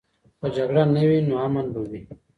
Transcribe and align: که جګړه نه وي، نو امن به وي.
که 0.39 0.47
جګړه 0.55 0.83
نه 0.95 1.03
وي، 1.09 1.19
نو 1.27 1.33
امن 1.45 1.65
به 1.73 1.81
وي. 1.89 2.01